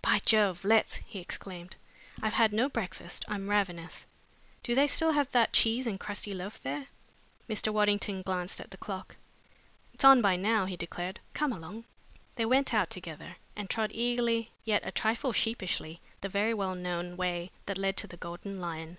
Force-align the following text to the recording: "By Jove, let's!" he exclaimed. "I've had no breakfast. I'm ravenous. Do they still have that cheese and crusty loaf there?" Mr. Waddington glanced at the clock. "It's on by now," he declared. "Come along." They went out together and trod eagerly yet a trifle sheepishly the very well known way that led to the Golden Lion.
"By 0.00 0.20
Jove, 0.24 0.64
let's!" 0.64 1.00
he 1.04 1.18
exclaimed. 1.18 1.76
"I've 2.22 2.32
had 2.32 2.50
no 2.54 2.66
breakfast. 2.66 3.26
I'm 3.28 3.50
ravenous. 3.50 4.06
Do 4.62 4.74
they 4.74 4.88
still 4.88 5.12
have 5.12 5.30
that 5.32 5.52
cheese 5.52 5.86
and 5.86 6.00
crusty 6.00 6.32
loaf 6.32 6.58
there?" 6.62 6.86
Mr. 7.46 7.70
Waddington 7.70 8.22
glanced 8.22 8.58
at 8.58 8.70
the 8.70 8.78
clock. 8.78 9.16
"It's 9.92 10.02
on 10.02 10.22
by 10.22 10.36
now," 10.36 10.64
he 10.64 10.78
declared. 10.78 11.20
"Come 11.34 11.52
along." 11.52 11.84
They 12.36 12.46
went 12.46 12.72
out 12.72 12.88
together 12.88 13.36
and 13.54 13.68
trod 13.68 13.90
eagerly 13.92 14.50
yet 14.64 14.80
a 14.82 14.90
trifle 14.90 15.34
sheepishly 15.34 16.00
the 16.22 16.30
very 16.30 16.54
well 16.54 16.74
known 16.74 17.18
way 17.18 17.50
that 17.66 17.76
led 17.76 17.98
to 17.98 18.06
the 18.06 18.16
Golden 18.16 18.58
Lion. 18.58 18.96